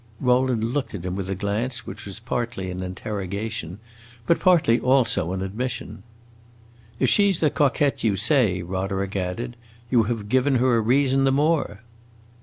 Rowland 0.19 0.63
looked 0.63 0.95
at 0.95 1.05
him 1.05 1.15
with 1.15 1.29
a 1.29 1.35
glance 1.35 1.85
which 1.85 2.07
was 2.07 2.19
partly 2.19 2.71
an 2.71 2.81
interrogation, 2.81 3.77
but 4.25 4.39
partly, 4.39 4.79
also, 4.79 5.31
an 5.31 5.43
admission. 5.43 6.01
"If 6.99 7.07
she 7.07 7.31
's 7.31 7.37
the 7.37 7.51
coquette 7.51 8.03
you 8.03 8.15
say," 8.15 8.63
Roderick 8.63 9.15
added, 9.15 9.57
"you 9.91 10.05
have 10.05 10.27
given 10.27 10.55
her 10.55 10.75
a 10.75 10.81
reason 10.81 11.23
the 11.23 11.31
more." 11.31 11.81